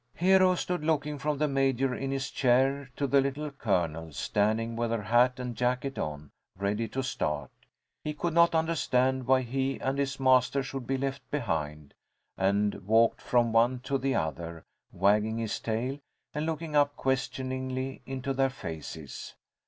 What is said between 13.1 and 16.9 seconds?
from one to the other, wagging his tail and looking